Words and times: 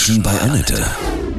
Menschen 0.00 0.22
bei 0.22 0.40
Annette. 0.40 0.82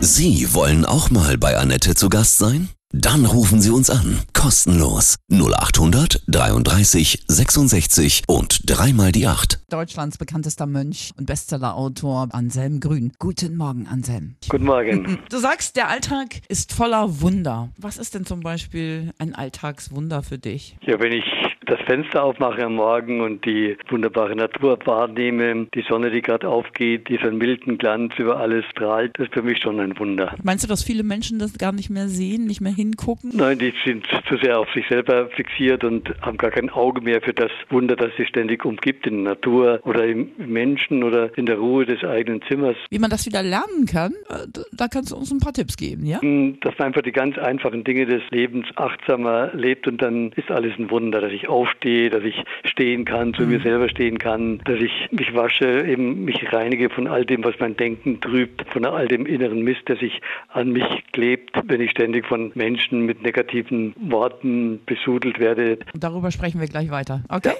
Sie 0.01 0.53
wollen 0.53 0.85
auch 0.85 1.09
mal 1.09 1.35
bei 1.35 1.57
Annette 1.57 1.95
zu 1.95 2.09
Gast 2.09 2.37
sein? 2.37 2.69
Dann 2.91 3.25
rufen 3.25 3.59
Sie 3.59 3.71
uns 3.71 3.89
an. 3.89 4.19
Kostenlos. 4.33 5.15
0800 5.31 6.21
33 6.27 7.23
66 7.27 8.21
und 8.27 8.69
dreimal 8.69 9.11
die 9.11 9.25
8. 9.25 9.61
Deutschlands 9.67 10.19
bekanntester 10.19 10.67
Mönch 10.67 11.09
und 11.17 11.25
Bestsellerautor 11.25 12.27
Anselm 12.33 12.79
Grün. 12.79 13.13
Guten 13.17 13.57
Morgen, 13.57 13.87
Anselm. 13.87 14.35
Guten 14.47 14.65
Morgen. 14.65 15.17
Du 15.31 15.39
sagst, 15.39 15.75
der 15.75 15.89
Alltag 15.89 16.41
ist 16.47 16.71
voller 16.71 17.19
Wunder. 17.19 17.69
Was 17.77 17.97
ist 17.97 18.13
denn 18.13 18.27
zum 18.27 18.41
Beispiel 18.41 19.11
ein 19.17 19.33
Alltagswunder 19.33 20.21
für 20.21 20.37
dich? 20.37 20.77
Ja, 20.85 20.99
wenn 20.99 21.13
ich 21.13 21.23
das 21.71 21.79
Fenster 21.85 22.21
aufmache 22.21 22.65
am 22.65 22.75
Morgen 22.75 23.21
und 23.21 23.45
die 23.45 23.77
wunderbare 23.89 24.35
Natur 24.35 24.77
wahrnehme, 24.83 25.67
die 25.73 25.83
Sonne, 25.87 26.11
die 26.11 26.21
gerade 26.21 26.49
aufgeht, 26.49 27.07
diesen 27.07 27.37
milden 27.37 27.77
Glanz 27.77 28.13
über 28.17 28.37
alles 28.37 28.65
strahlt, 28.65 29.17
das 29.17 29.27
ist 29.27 29.33
für 29.33 29.41
mich 29.41 29.59
schon 29.59 29.79
ein 29.79 29.97
Wunder. 29.97 30.35
Meinst 30.43 30.65
du, 30.65 30.67
dass 30.67 30.83
viele 30.83 31.03
Menschen 31.03 31.39
das 31.39 31.57
gar 31.57 31.71
nicht 31.71 31.89
mehr 31.89 32.09
sehen, 32.09 32.45
nicht 32.45 32.59
mehr 32.59 32.73
hingucken? 32.73 33.31
Nein, 33.33 33.57
die 33.57 33.73
sind 33.85 34.05
zu 34.27 34.35
sehr 34.37 34.59
auf 34.59 34.67
sich 34.73 34.85
selber 34.89 35.29
fixiert 35.29 35.85
und 35.85 36.13
haben 36.21 36.37
gar 36.37 36.51
kein 36.51 36.69
Auge 36.69 36.99
mehr 36.99 37.21
für 37.21 37.33
das 37.33 37.51
Wunder, 37.69 37.95
das 37.95 38.11
sie 38.17 38.25
ständig 38.25 38.65
umgibt 38.65 39.07
in 39.07 39.23
der 39.23 39.35
Natur 39.35 39.79
oder 39.85 40.05
im 40.05 40.31
Menschen 40.37 41.03
oder 41.03 41.35
in 41.37 41.45
der 41.45 41.57
Ruhe 41.57 41.85
des 41.85 42.03
eigenen 42.03 42.41
Zimmers. 42.49 42.75
Wie 42.89 42.99
man 42.99 43.09
das 43.09 43.25
wieder 43.25 43.43
lernen 43.43 43.85
kann, 43.89 44.11
äh, 44.29 44.45
da 44.73 44.89
kannst 44.89 45.11
du 45.11 45.15
uns 45.15 45.31
ein 45.31 45.39
paar 45.39 45.53
Tipps 45.53 45.77
geben, 45.77 46.05
ja? 46.05 46.19
Dass 46.61 46.77
man 46.77 46.87
einfach 46.87 47.01
die 47.01 47.13
ganz 47.13 47.37
einfachen 47.37 47.85
Dinge 47.85 48.05
des 48.07 48.23
Lebens 48.31 48.67
achtsamer 48.75 49.51
lebt 49.53 49.87
und 49.87 50.01
dann 50.01 50.33
ist 50.35 50.51
alles 50.51 50.73
ein 50.77 50.91
Wunder, 50.91 51.21
dass 51.21 51.31
ich 51.31 51.47
aufstehe, 51.61 52.09
dass 52.09 52.23
ich 52.23 52.43
stehen 52.63 53.05
kann, 53.05 53.33
zu 53.33 53.43
mir 53.43 53.59
selber 53.61 53.89
stehen 53.89 54.17
kann, 54.17 54.59
dass 54.65 54.79
ich 54.79 54.91
mich 55.11 55.33
wasche, 55.35 55.85
eben 55.85 56.25
mich 56.25 56.51
reinige 56.51 56.89
von 56.89 57.07
all 57.07 57.25
dem, 57.25 57.43
was 57.43 57.55
mein 57.59 57.75
Denken 57.77 58.19
trübt, 58.19 58.65
von 58.71 58.85
all 58.85 59.07
dem 59.07 59.25
inneren 59.25 59.61
Mist, 59.61 59.87
der 59.87 59.97
sich 59.97 60.21
an 60.49 60.71
mich 60.71 60.85
klebt, 61.11 61.51
wenn 61.65 61.81
ich 61.81 61.91
ständig 61.91 62.25
von 62.25 62.51
Menschen 62.55 63.05
mit 63.05 63.21
negativen 63.21 63.93
Worten 63.99 64.79
besudelt 64.85 65.39
werde. 65.39 65.79
Darüber 65.93 66.31
sprechen 66.31 66.59
wir 66.59 66.67
gleich 66.67 66.89
weiter. 66.89 67.23
Okay? 67.29 67.53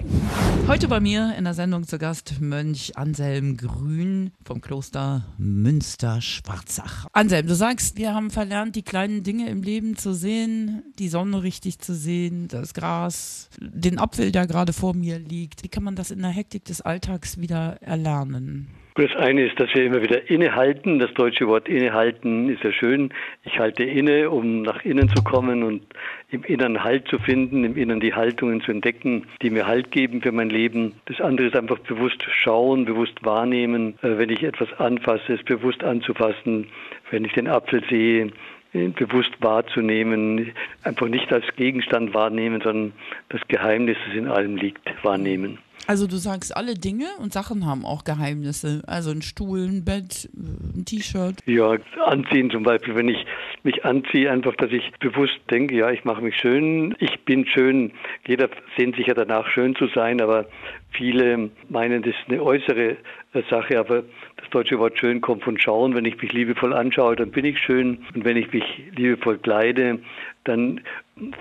Heute 0.68 0.88
bei 0.88 1.00
mir 1.00 1.34
in 1.38 1.44
der 1.44 1.54
Sendung 1.54 1.84
zu 1.84 1.98
Gast 1.98 2.42
Mönch 2.42 2.94
Anselm 2.96 3.58
Grün 3.58 4.32
vom 4.46 4.62
Kloster 4.62 5.26
Münster-Schwarzach. 5.38 7.08
Anselm, 7.14 7.48
du 7.48 7.56
sagst, 7.56 7.98
wir 7.98 8.14
haben 8.14 8.32
verlernt, 8.32 8.76
die 8.76 8.84
kleinen 8.84 9.24
Dinge 9.24 9.50
im 9.50 9.62
Leben 9.62 9.98
zu 9.98 10.14
sehen, 10.14 10.84
die 10.98 11.10
Sonne 11.10 11.44
richtig 11.44 11.80
zu 11.80 11.94
sehen, 11.94 12.48
das 12.48 12.74
Gras, 12.74 13.50
den 13.82 14.00
Apfel, 14.00 14.32
der 14.32 14.48
gerade 14.48 14.74
vor 14.74 14.96
mir 14.96 15.20
liegt. 15.20 15.64
Wie 15.64 15.70
kann 15.70 15.84
man 15.84 15.96
das 15.96 16.12
in 16.12 16.20
der 16.22 16.32
Hektik 16.32 16.66
des 16.66 16.82
Alltags 16.82 17.40
wieder 17.40 17.78
erlernen? 17.82 18.68
Das 18.96 19.16
eine 19.16 19.46
ist, 19.46 19.58
dass 19.58 19.74
wir 19.74 19.86
immer 19.86 20.02
wieder 20.02 20.30
innehalten. 20.30 21.00
Das 21.00 21.14
deutsche 21.14 21.48
Wort 21.48 21.70
innehalten 21.70 22.50
ist 22.50 22.62
ja 22.62 22.74
schön. 22.74 23.14
Ich 23.44 23.58
halte 23.58 23.84
inne, 23.84 24.30
um 24.30 24.64
nach 24.64 24.84
innen 24.84 25.08
zu 25.08 25.24
kommen 25.24 25.64
und 25.64 25.82
im 26.30 26.44
Inneren 26.44 26.84
Halt 26.84 27.08
zu 27.08 27.18
finden, 27.18 27.64
im 27.64 27.78
Inneren 27.78 28.02
die 28.02 28.14
Haltungen 28.14 28.60
zu 28.62 28.72
entdecken, 28.72 29.28
die 29.42 29.50
mir 29.50 29.66
Halt 29.66 29.92
geben 29.92 30.22
für 30.22 30.34
mein 30.34 30.50
Leben. 30.50 30.96
Das 31.06 31.22
andere 31.22 31.48
ist 31.48 31.56
einfach 31.56 31.80
bewusst 31.80 32.22
schauen, 32.44 32.84
bewusst 32.84 33.24
wahrnehmen. 33.24 33.98
Äh, 34.02 34.18
Wenn 34.18 34.30
ich 34.30 34.44
etwas 34.44 34.68
anfasse, 34.78 35.34
es 35.34 35.44
bewusst 35.44 35.86
anzufassen. 35.86 36.68
Wenn 37.12 37.24
ich 37.24 37.32
den 37.32 37.48
Apfel 37.48 37.84
sehe, 37.90 38.32
bewusst 38.72 39.32
wahrzunehmen, 39.40 40.52
einfach 40.84 41.08
nicht 41.08 41.32
als 41.34 41.46
Gegenstand 41.56 42.14
wahrnehmen, 42.14 42.62
sondern 42.62 42.94
das 43.30 43.42
Geheimnis, 43.48 43.98
das 44.08 44.16
in 44.16 44.28
allem 44.28 44.56
liegt, 44.56 44.82
wahrnehmen. 45.04 45.60
Also 45.88 46.08
du 46.08 46.18
sagst, 46.18 46.56
alle 46.56 46.76
Dinge 46.76 47.08
und 47.20 47.34
Sachen 47.34 47.66
haben 47.66 47.86
auch 47.86 48.04
Geheimnisse. 48.04 48.84
Also 48.86 49.12
ein 49.12 49.22
Stuhl, 49.22 49.62
ein 49.62 49.84
Bett, 49.84 50.30
äh, 50.36 50.78
ein 50.78 50.86
T-Shirt. 50.86 51.38
Ja, 51.46 51.76
anziehen 52.06 52.52
zum 52.52 52.64
Beispiel, 52.64 52.96
wenn 52.96 53.10
ich 53.10 53.26
mich 53.64 53.84
anziehe, 53.84 54.32
einfach, 54.32 54.56
dass 54.56 54.72
ich 54.72 54.92
bewusst 55.00 55.40
denke, 55.50 55.76
ja, 55.76 55.90
ich 55.90 56.06
mache 56.06 56.22
mich 56.22 56.36
schön, 56.36 56.96
ich 57.00 57.26
bin 57.26 57.46
schön. 57.48 57.92
Jeder 58.28 58.50
sehnt 58.78 58.96
sich 58.96 59.08
ja 59.08 59.14
danach, 59.14 59.48
schön 59.48 59.76
zu 59.76 59.88
sein, 59.88 60.22
aber 60.22 60.46
viele 60.92 61.50
meinen, 61.70 62.02
das 62.04 62.14
ist 62.14 62.30
eine 62.30 62.42
äußere 62.42 62.98
äh, 63.34 63.42
Sache, 63.50 63.80
aber 63.80 64.04
das 64.38 64.50
deutsche 64.52 64.78
Wort 64.80 64.98
schön 65.00 65.22
kommt 65.22 65.44
von 65.44 65.60
schauen. 65.60 65.96
Wenn 65.96 66.06
ich 66.06 66.22
mich 66.22 66.32
liebevoll 66.32 66.74
anschaue, 66.74 67.16
dann 67.16 67.32
bin 67.32 67.46
ich 67.46 67.60
schön. 67.60 68.00
Und 68.14 68.26
wenn 68.26 68.38
ich 68.38 68.52
mich 68.52 68.64
liebevoll 68.96 69.38
kleide, 69.40 70.00
dann 70.44 70.82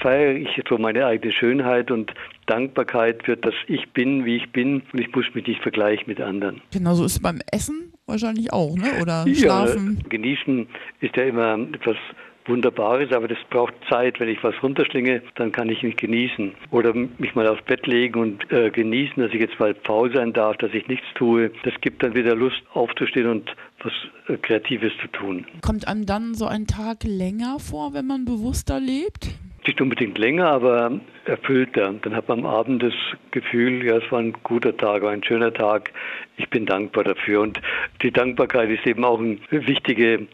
feiere 0.01 0.35
ich 0.35 0.61
so 0.69 0.79
meine 0.79 1.07
eigene 1.07 1.33
Schönheit 1.33 1.91
und 1.91 2.13
Dankbarkeit 2.47 3.25
für 3.25 3.37
das 3.37 3.55
Ich 3.67 3.91
bin, 3.93 4.25
wie 4.25 4.37
ich 4.37 4.51
bin. 4.53 4.83
Und 4.93 5.01
ich 5.01 5.15
muss 5.15 5.27
mich 5.35 5.47
nicht 5.47 5.63
vergleichen 5.63 6.05
mit 6.07 6.21
anderen. 6.21 6.61
Genauso 6.73 7.05
ist 7.05 7.13
es 7.13 7.23
beim 7.23 7.41
Essen 7.51 7.93
wahrscheinlich 8.07 8.53
auch, 8.53 8.77
ne? 8.77 9.01
Oder 9.01 9.25
Schlafen. 9.33 9.99
Ja, 10.03 10.09
genießen 10.09 10.67
ist 11.01 11.17
ja 11.17 11.25
immer 11.25 11.59
etwas 11.73 11.97
Wunderbares, 12.47 13.13
aber 13.13 13.29
das 13.29 13.39
braucht 13.51 13.75
Zeit. 13.89 14.21
Wenn 14.21 14.29
ich 14.29 14.43
was 14.43 14.55
runterschlinge, 14.63 15.23
dann 15.37 15.53
kann 15.53 15.69
ich 15.69 15.83
nicht 15.83 15.99
genießen. 15.99 16.55
Oder 16.71 16.95
mich 16.95 17.35
mal 17.35 17.47
aufs 17.47 17.63
Bett 17.63 17.87
legen 17.87 18.21
und 18.21 18.51
äh, 18.53 18.71
genießen, 18.71 19.23
dass 19.23 19.33
ich 19.33 19.41
jetzt 19.41 19.59
mal 19.61 19.75
faul 19.85 20.13
sein 20.13 20.33
darf, 20.33 20.57
dass 20.59 20.73
ich 20.73 20.89
nichts 20.89 21.07
tue. 21.15 21.51
Das 21.65 21.75
gibt 21.81 22.03
dann 22.03 22.15
wieder 22.15 22.35
Lust 22.35 22.63
aufzustehen 22.73 23.27
und 23.27 23.51
was 23.83 23.93
äh, 24.29 24.37
Kreatives 24.39 24.93
zu 25.01 25.09
tun. 25.09 25.47
Kommt 25.63 25.87
einem 25.87 26.07
dann 26.07 26.35
so 26.35 26.47
ein 26.47 26.67
Tag 26.67 27.05
länger 27.05 27.59
vor, 27.59 27.95
wenn 27.95 28.07
man 28.07 28.25
bewusster 28.25 28.81
lebt? 28.81 29.29
Nicht 29.67 29.81
unbedingt 29.81 30.17
länger, 30.17 30.49
aber 30.49 31.01
erfüllter. 31.27 31.95
Dann 32.01 32.17
hat 32.17 32.29
man 32.29 32.41
am 32.41 32.47
Abend 32.47 32.83
das 32.83 32.95
Gefühl, 33.31 33.85
ja, 33.85 33.99
es 33.99 34.11
war 34.11 34.21
ein 34.21 34.33
guter 34.43 34.77
Tag, 34.77 35.03
war 35.03 35.11
ein 35.11 35.23
schöner 35.23 35.53
Tag. 35.53 35.93
Ich 36.39 36.49
bin 36.49 36.65
dankbar 36.65 37.05
dafür. 37.05 37.43
Und 37.43 37.61
die 38.03 38.11
Dankbarkeit 38.11 38.71
ist 38.71 38.87
eben 38.87 39.05
auch 39.05 39.21
eine 39.21 39.39
wichtige 39.51 40.27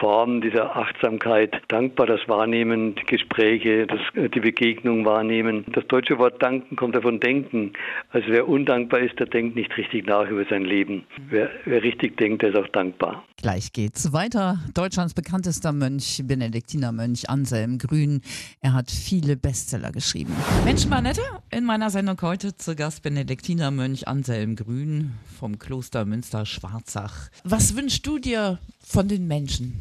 Form 0.00 0.40
dieser 0.40 0.76
Achtsamkeit. 0.76 1.60
Dankbar 1.68 2.06
das 2.06 2.28
Wahrnehmen, 2.28 2.94
die 2.94 3.06
Gespräche, 3.06 3.86
das, 3.86 4.00
die 4.14 4.40
Begegnung 4.40 5.04
wahrnehmen. 5.04 5.64
Das 5.72 5.86
deutsche 5.86 6.18
Wort 6.18 6.42
danken 6.42 6.76
kommt 6.76 6.94
davon 6.94 7.20
denken. 7.20 7.72
Also 8.10 8.28
wer 8.28 8.48
undankbar 8.48 9.00
ist, 9.00 9.18
der 9.18 9.26
denkt 9.26 9.56
nicht 9.56 9.76
richtig 9.76 10.06
nach 10.06 10.28
über 10.28 10.44
sein 10.44 10.64
Leben. 10.64 11.04
Wer, 11.28 11.50
wer 11.64 11.82
richtig 11.82 12.16
denkt, 12.16 12.42
der 12.42 12.50
ist 12.50 12.56
auch 12.56 12.68
dankbar. 12.68 13.24
Gleich 13.44 13.74
geht's 13.74 14.14
weiter. 14.14 14.58
Deutschlands 14.72 15.12
bekanntester 15.12 15.74
Mönch, 15.74 16.22
Benediktinermönch 16.24 17.28
Anselm 17.28 17.76
Grün. 17.76 18.22
Er 18.62 18.72
hat 18.72 18.90
viele 18.90 19.36
Bestseller 19.36 19.92
geschrieben. 19.92 20.32
Mensch, 20.64 20.86
Manette, 20.86 21.20
in 21.50 21.66
meiner 21.66 21.90
Sendung 21.90 22.16
heute 22.22 22.56
zu 22.56 22.74
Gast 22.74 23.02
Benediktinermönch 23.02 24.08
Anselm 24.08 24.56
Grün 24.56 25.10
vom 25.38 25.58
Kloster 25.58 26.06
Münster-Schwarzach. 26.06 27.28
Was 27.44 27.76
wünschst 27.76 28.06
du 28.06 28.18
dir 28.18 28.60
von 28.82 29.08
den 29.08 29.28
Menschen? 29.28 29.74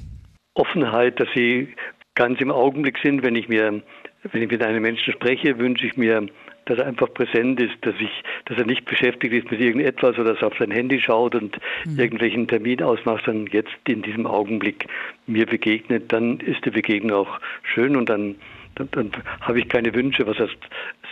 Offenheit, 0.56 1.18
dass 1.22 1.30
sie 1.34 1.74
ganz 2.16 2.42
im 2.42 2.52
Augenblick 2.52 2.98
sind. 3.02 3.24
Wenn 3.24 3.38
ich 3.38 3.48
mir, 3.48 3.82
wenn 4.30 4.42
ich 4.42 4.52
mit 4.52 4.62
einem 4.62 4.82
Menschen 4.82 5.14
spreche, 5.14 5.58
wünsche 5.58 5.88
ich 5.88 5.96
mir, 5.96 6.28
dass 6.66 6.78
er 6.78 6.86
einfach 6.86 7.14
präsent 7.14 7.60
ist, 7.60 7.74
dass 7.82 7.96
ich, 8.00 8.24
dass 8.46 8.58
er 8.58 8.66
nicht 8.66 8.86
beschäftigt 8.86 9.34
ist 9.34 9.52
mit 9.52 9.60
irgendetwas 9.60 10.18
oder 10.18 10.34
dass 10.34 10.42
er 10.42 10.48
auf 10.48 10.58
sein 10.58 10.72
Handy 10.72 11.00
schaut 11.00 11.36
und 11.36 11.58
mhm. 11.86 12.00
irgendwelchen 12.00 12.48
Termin 12.48 12.82
ausmacht, 12.82 13.26
sondern 13.26 13.48
jetzt 13.54 13.72
in 13.88 14.02
diesem 14.02 14.26
Augenblick 14.26 14.88
mir 15.28 15.46
begegnet, 15.46 16.12
dann 16.12 16.40
ist 16.40 16.64
die 16.66 16.72
Begegnung 16.72 17.18
auch 17.18 17.40
schön 17.64 17.96
und 17.96 18.10
dann, 18.10 18.36
dann, 18.76 18.90
dann 18.92 19.12
habe 19.42 19.60
ich 19.60 19.70
keine 19.70 19.94
Wünsche, 19.94 20.26
was 20.26 20.38
er 20.40 20.50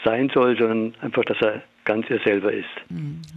sein 0.04 0.30
soll, 0.34 0.58
sondern 0.58 0.94
einfach, 1.02 1.24
dass 1.26 1.42
er 1.42 1.62
ganz 1.86 2.10
er 2.10 2.20
selber 2.20 2.52
ist. 2.54 2.70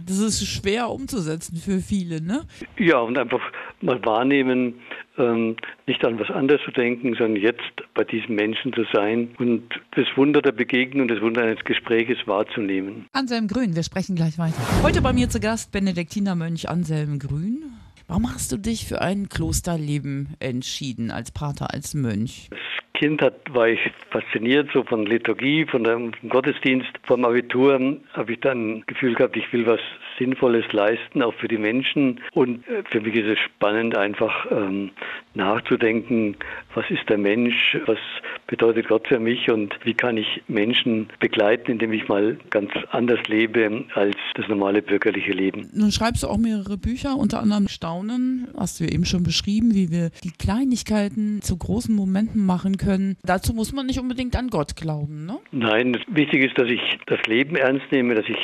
Das 0.05 0.19
ist 0.19 0.45
schwer 0.45 0.89
umzusetzen 0.89 1.57
für 1.57 1.79
viele, 1.79 2.21
ne? 2.21 2.43
Ja, 2.77 2.99
und 2.99 3.17
einfach 3.17 3.41
mal 3.85 4.03
wahrnehmen, 4.05 4.75
ähm, 5.17 5.55
nicht 5.87 6.03
an 6.05 6.19
was 6.19 6.29
anderes 6.29 6.61
zu 6.65 6.71
denken, 6.71 7.15
sondern 7.15 7.41
jetzt 7.41 7.61
bei 7.93 8.03
diesem 8.03 8.35
Menschen 8.35 8.73
zu 8.73 8.83
sein 8.91 9.29
und 9.37 9.63
das 9.95 10.05
Wunder 10.15 10.41
der 10.41 10.51
Begegnung, 10.51 11.07
das 11.07 11.21
Wunder 11.21 11.43
eines 11.43 11.63
Gespräches 11.63 12.17
wahrzunehmen. 12.25 13.05
Anselm 13.13 13.47
Grün, 13.47 13.75
wir 13.75 13.83
sprechen 13.83 14.15
gleich 14.15 14.37
weiter. 14.37 14.61
Heute 14.83 15.01
bei 15.01 15.13
mir 15.13 15.29
zu 15.29 15.39
Gast 15.39 15.71
Benediktinermönch 15.71 16.67
Anselm 16.69 17.19
Grün. 17.19 17.63
Warum 18.07 18.31
hast 18.31 18.51
du 18.51 18.57
dich 18.57 18.85
für 18.85 19.01
ein 19.01 19.29
Klosterleben 19.29 20.35
entschieden, 20.39 21.09
als 21.09 21.31
Pater, 21.31 21.73
als 21.73 21.95
Mönch? 21.95 22.49
Als 22.51 22.59
Kind 22.95 23.21
hat, 23.21 23.53
war 23.53 23.67
ich 23.67 23.79
fasziniert 24.09 24.69
so 24.73 24.83
von 24.83 25.05
Liturgie, 25.05 25.65
von 25.65 25.83
dem 25.83 26.11
Gottesdienst. 26.29 26.89
Vom 27.03 27.25
Abitur 27.25 27.97
habe 28.13 28.33
ich 28.33 28.39
dann 28.39 28.83
Gefühl 28.87 29.13
gehabt, 29.15 29.35
ich 29.35 29.51
will 29.53 29.65
was 29.65 29.79
Sinnvolles 30.17 30.65
leisten, 30.71 31.21
auch 31.21 31.33
für 31.35 31.47
die 31.47 31.57
Menschen. 31.57 32.21
Und 32.33 32.67
äh, 32.67 32.83
für 32.89 33.01
mich 33.01 33.15
ist 33.15 33.27
es 33.27 33.39
spannend, 33.39 33.97
einfach 33.97 34.49
ähm, 34.49 34.91
nachzudenken, 35.33 36.37
was 36.73 36.85
ist 36.89 37.07
der 37.09 37.17
Mensch, 37.17 37.77
was 37.85 37.99
bedeutet 38.47 38.87
Gott 38.87 39.07
für 39.07 39.19
mich 39.19 39.51
und 39.51 39.75
wie 39.83 39.93
kann 39.93 40.17
ich 40.17 40.43
Menschen 40.47 41.09
begleiten, 41.19 41.71
indem 41.71 41.91
ich 41.91 42.07
mal 42.07 42.37
ganz 42.49 42.71
anders 42.91 43.19
lebe 43.27 43.85
als 43.93 44.15
das 44.35 44.47
normale 44.47 44.81
bürgerliche 44.81 45.31
Leben. 45.31 45.69
Nun 45.73 45.91
schreibst 45.91 46.23
du 46.23 46.27
auch 46.27 46.37
mehrere 46.37 46.77
Bücher, 46.77 47.17
unter 47.17 47.41
anderem 47.41 47.67
Staunen, 47.67 48.47
hast 48.57 48.79
du 48.79 48.85
ja 48.85 48.91
eben 48.91 49.05
schon 49.05 49.23
beschrieben, 49.23 49.73
wie 49.73 49.91
wir 49.91 50.11
die 50.23 50.31
Kleinigkeiten 50.31 51.41
zu 51.41 51.57
großen 51.57 51.93
Momenten 51.93 52.45
machen 52.45 52.77
können. 52.77 52.84
Dazu 53.23 53.53
muss 53.53 53.73
man 53.73 53.85
nicht 53.85 53.99
unbedingt 53.99 54.35
an 54.35 54.49
Gott 54.49 54.75
glauben, 54.75 55.25
ne? 55.25 55.39
Nein, 55.51 55.97
wichtig 56.07 56.43
ist, 56.45 56.57
dass 56.57 56.69
ich 56.69 56.81
das 57.07 57.19
Leben 57.27 57.55
ernst 57.55 57.91
nehme, 57.91 58.15
dass 58.15 58.25
ich 58.27 58.37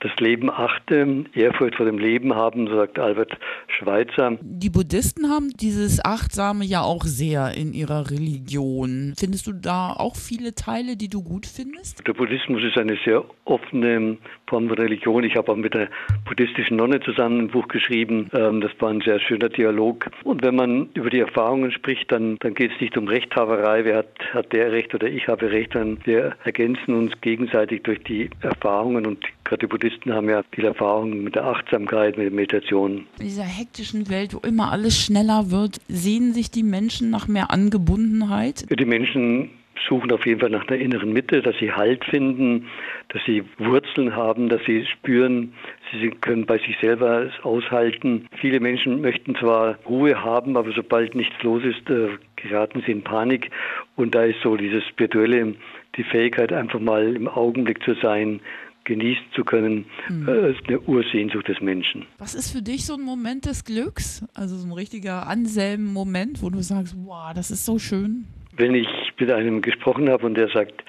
das 0.00 0.12
Leben 0.20 0.50
achte 0.50 1.24
Ehrfurcht 1.34 1.74
vor 1.76 1.86
dem 1.86 1.98
Leben 1.98 2.34
haben, 2.34 2.66
so 2.68 2.76
sagt 2.76 2.98
Albert 2.98 3.36
Schweitzer. 3.78 4.38
Die 4.40 4.70
Buddhisten 4.70 5.28
haben 5.28 5.50
dieses 5.50 6.04
Achtsame 6.04 6.64
ja 6.64 6.82
auch 6.82 7.04
sehr 7.04 7.54
in 7.54 7.72
ihrer 7.72 8.10
Religion. 8.10 9.14
Findest 9.16 9.46
du 9.46 9.52
da 9.52 9.92
auch 9.92 10.16
viele 10.16 10.54
Teile, 10.54 10.96
die 10.96 11.08
du 11.08 11.22
gut 11.22 11.46
findest? 11.46 12.06
Der 12.06 12.12
Buddhismus 12.12 12.62
ist 12.62 12.78
eine 12.78 12.96
sehr 13.04 13.24
offene 13.44 14.18
Form 14.48 14.68
von 14.68 14.78
Religion. 14.78 15.24
Ich 15.24 15.36
habe 15.36 15.52
auch 15.52 15.56
mit 15.56 15.74
einer 15.74 15.88
buddhistischen 16.24 16.76
Nonne 16.76 17.00
zusammen 17.00 17.42
ein 17.42 17.48
Buch 17.48 17.68
geschrieben. 17.68 18.30
Ähm, 18.32 18.60
das 18.60 18.72
war 18.80 18.90
ein 18.90 19.00
sehr 19.00 19.20
schöner 19.20 19.48
Dialog. 19.48 20.10
Und 20.24 20.42
wenn 20.42 20.56
man 20.56 20.88
über 20.94 21.10
die 21.10 21.20
Erfahrungen 21.20 21.70
spricht, 21.70 22.10
dann, 22.10 22.38
dann 22.40 22.54
geht 22.54 22.72
es 22.74 22.80
nicht 22.80 22.96
um 22.96 23.08
Rechthaberei, 23.08 23.84
wer 23.84 23.98
hat, 23.98 24.08
hat 24.32 24.52
der 24.52 24.72
Recht 24.72 24.94
oder 24.94 25.08
ich 25.08 25.28
habe 25.28 25.50
Recht, 25.50 25.72
sondern 25.72 25.98
wir 26.04 26.36
ergänzen 26.44 26.94
uns 26.94 27.12
gegenseitig 27.20 27.82
durch 27.82 28.02
die 28.04 28.30
Erfahrungen 28.40 29.06
und 29.06 29.24
gerade 29.44 29.60
die 29.60 29.66
Buddhisten 29.66 30.12
haben 30.12 30.28
ja 30.28 30.42
viel 30.52 30.64
Erfahrung 30.64 31.22
mit 31.22 31.34
der 31.34 31.44
Achtsamkeit, 31.44 32.16
mit 32.16 32.26
der 32.26 32.32
Meditation. 32.32 33.06
In 33.18 33.26
dieser 33.26 33.44
hektischen 33.44 34.08
Welt, 34.08 34.34
wo 34.34 34.38
immer 34.46 34.72
alles 34.72 34.98
schneller 34.98 35.50
wird, 35.50 35.80
sehen 35.88 36.32
sich 36.32 36.50
die 36.50 36.62
Menschen 36.62 37.10
nach 37.10 37.28
mehr 37.28 37.50
Angebundenheit? 37.50 38.66
Die 38.70 38.84
Menschen 38.84 39.50
suchen 39.88 40.12
auf 40.12 40.26
jeden 40.26 40.40
Fall 40.40 40.50
nach 40.50 40.66
einer 40.68 40.78
inneren 40.78 41.12
Mitte, 41.12 41.42
dass 41.42 41.56
sie 41.58 41.72
Halt 41.72 42.04
finden, 42.04 42.66
dass 43.08 43.22
sie 43.26 43.44
Wurzeln 43.58 44.14
haben, 44.14 44.48
dass 44.48 44.60
sie 44.64 44.86
spüren, 44.86 45.54
sie 45.92 46.10
können 46.10 46.46
bei 46.46 46.58
sich 46.58 46.76
selber 46.80 47.22
es 47.22 47.44
aushalten. 47.44 48.26
Viele 48.40 48.60
Menschen 48.60 49.00
möchten 49.00 49.34
zwar 49.36 49.78
Ruhe 49.88 50.22
haben, 50.22 50.56
aber 50.56 50.72
sobald 50.72 51.14
nichts 51.14 51.34
los 51.42 51.62
ist, 51.64 51.88
äh, 51.90 52.08
geraten 52.36 52.82
sie 52.84 52.92
in 52.92 53.02
Panik. 53.02 53.50
Und 53.96 54.14
da 54.14 54.24
ist 54.24 54.40
so 54.42 54.56
dieses 54.56 54.84
spirituelle, 54.84 55.54
die 55.96 56.04
Fähigkeit, 56.04 56.52
einfach 56.52 56.80
mal 56.80 57.16
im 57.16 57.28
Augenblick 57.28 57.82
zu 57.82 57.94
sein, 57.94 58.40
genießen 58.84 59.24
zu 59.34 59.44
können, 59.44 59.84
äh, 60.26 60.52
ist 60.52 60.66
eine 60.66 60.80
Ursehnsucht 60.80 61.46
des 61.46 61.60
Menschen. 61.60 62.06
Was 62.18 62.34
ist 62.34 62.50
für 62.50 62.62
dich 62.62 62.86
so 62.86 62.94
ein 62.94 63.02
Moment 63.02 63.44
des 63.44 63.64
Glücks? 63.64 64.24
Also 64.34 64.56
so 64.56 64.66
ein 64.66 64.72
richtiger 64.72 65.26
Anselm-Moment, 65.26 66.42
wo 66.42 66.48
du 66.48 66.62
sagst, 66.62 66.96
wow, 67.04 67.32
das 67.34 67.50
ist 67.50 67.66
so 67.66 67.78
schön? 67.78 68.26
Wenn 68.56 68.74
ich 68.74 68.88
mit 69.20 69.30
einem 69.30 69.62
gesprochen 69.62 70.08
habe 70.08 70.26
und 70.26 70.34
der 70.34 70.48
sagt, 70.48 70.84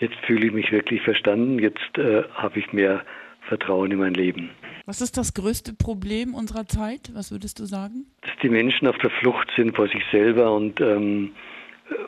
jetzt 0.00 0.16
fühle 0.26 0.46
ich 0.46 0.52
mich 0.52 0.72
wirklich 0.72 1.02
verstanden, 1.02 1.58
jetzt 1.58 1.98
äh, 1.98 2.22
habe 2.34 2.58
ich 2.58 2.72
mehr 2.72 3.04
Vertrauen 3.48 3.90
in 3.90 3.98
mein 3.98 4.14
Leben. 4.14 4.50
Was 4.86 5.00
ist 5.00 5.16
das 5.16 5.34
größte 5.34 5.74
Problem 5.74 6.34
unserer 6.34 6.66
Zeit? 6.66 7.10
Was 7.14 7.32
würdest 7.32 7.58
du 7.58 7.64
sagen? 7.64 8.06
Dass 8.22 8.30
die 8.42 8.48
Menschen 8.48 8.86
auf 8.86 8.98
der 8.98 9.10
Flucht 9.10 9.50
sind 9.56 9.74
vor 9.74 9.88
sich 9.88 10.02
selber 10.10 10.54
und 10.54 10.80
ähm, 10.80 11.32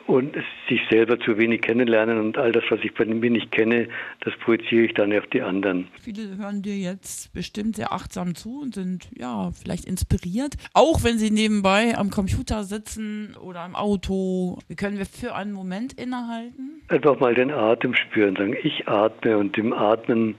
und 0.07 0.35
sich 0.67 0.81
selber 0.89 1.19
zu 1.19 1.37
wenig 1.37 1.61
kennenlernen 1.61 2.19
und 2.19 2.37
all 2.37 2.51
das, 2.51 2.63
was 2.69 2.79
ich 2.83 2.93
bei 2.93 3.05
mir 3.05 3.29
nicht 3.29 3.51
kenne, 3.51 3.87
das 4.21 4.33
projiziere 4.43 4.85
ich 4.85 4.93
dann 4.93 5.17
auf 5.17 5.25
die 5.27 5.41
anderen. 5.41 5.87
Viele 6.01 6.37
hören 6.37 6.61
dir 6.61 6.77
jetzt 6.77 7.33
bestimmt 7.33 7.77
sehr 7.77 7.93
achtsam 7.93 8.35
zu 8.35 8.61
und 8.61 8.75
sind 8.75 9.09
ja 9.17 9.51
vielleicht 9.51 9.85
inspiriert, 9.85 10.55
auch 10.73 11.03
wenn 11.03 11.17
sie 11.17 11.31
nebenbei 11.31 11.97
am 11.97 12.09
Computer 12.09 12.63
sitzen 12.63 13.35
oder 13.37 13.65
im 13.65 13.75
Auto. 13.75 14.59
Wie 14.67 14.75
können 14.75 14.97
wir 14.97 15.05
für 15.05 15.35
einen 15.35 15.53
Moment 15.53 15.93
innehalten? 15.93 16.70
Einfach 16.91 17.21
mal 17.21 17.33
den 17.33 17.51
Atem 17.51 17.95
spüren, 17.95 18.35
sagen, 18.35 18.57
ich 18.63 18.85
atme 18.89 19.37
und 19.37 19.57
im 19.57 19.71
Atmen 19.71 20.35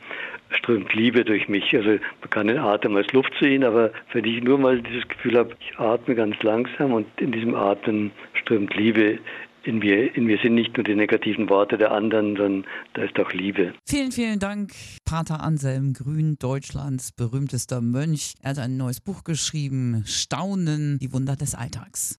strömt 0.50 0.92
Liebe 0.92 1.24
durch 1.24 1.48
mich. 1.48 1.74
Also 1.74 1.92
man 2.20 2.28
kann 2.28 2.46
den 2.46 2.58
Atem 2.58 2.94
als 2.94 3.10
Luft 3.14 3.32
sehen, 3.40 3.64
aber 3.64 3.90
wenn 4.12 4.26
ich 4.26 4.44
nur 4.44 4.58
mal 4.58 4.82
dieses 4.82 5.08
Gefühl 5.08 5.38
habe, 5.38 5.56
ich 5.60 5.78
atme 5.78 6.14
ganz 6.14 6.36
langsam 6.42 6.92
und 6.92 7.06
in 7.18 7.32
diesem 7.32 7.54
Atmen 7.54 8.10
strömt 8.34 8.74
Liebe 8.76 9.18
in 9.64 9.78
mir, 9.78 10.14
in 10.14 10.24
mir 10.24 10.38
sind 10.42 10.54
nicht 10.54 10.76
nur 10.76 10.84
die 10.84 10.94
negativen 10.94 11.48
Worte 11.48 11.78
der 11.78 11.92
anderen, 11.92 12.36
sondern 12.36 12.64
da 12.92 13.02
ist 13.02 13.18
auch 13.18 13.32
Liebe. 13.32 13.72
Vielen, 13.88 14.12
vielen 14.12 14.38
Dank, 14.38 14.72
Pater 15.04 15.42
Anselm 15.42 15.94
Grün, 15.94 16.36
Deutschlands 16.38 17.12
berühmtester 17.12 17.80
Mönch. 17.80 18.34
Er 18.42 18.50
hat 18.50 18.58
ein 18.58 18.76
neues 18.76 19.00
Buch 19.00 19.24
geschrieben, 19.24 20.02
Staunen, 20.04 20.98
die 20.98 21.12
Wunder 21.12 21.36
des 21.36 21.54
Alltags. 21.54 22.18